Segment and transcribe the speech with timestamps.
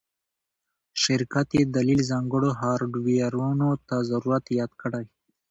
[1.03, 5.05] شرکت یی دلیل ځانګړو هارډویرونو ته ضرورت یاد کړی